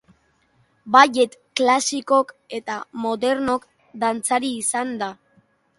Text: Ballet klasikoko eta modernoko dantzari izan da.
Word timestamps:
Ballet 0.95 1.35
klasikoko 1.61 2.37
eta 2.61 2.81
modernoko 3.05 3.73
dantzari 4.07 4.55
izan 4.65 4.99
da. 5.05 5.17